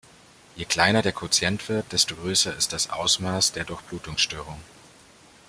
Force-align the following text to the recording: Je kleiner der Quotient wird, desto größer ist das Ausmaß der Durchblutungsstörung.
Je 0.55 0.65
kleiner 0.65 1.03
der 1.03 1.11
Quotient 1.11 1.69
wird, 1.69 1.91
desto 1.91 2.15
größer 2.15 2.57
ist 2.57 2.73
das 2.73 2.89
Ausmaß 2.89 3.51
der 3.51 3.65
Durchblutungsstörung. 3.65 4.59